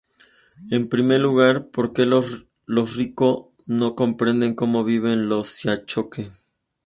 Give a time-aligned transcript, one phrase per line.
[0.71, 2.47] En primer lugar, porque los
[2.97, 6.27] Rico no comprenden como viven los Siachoque.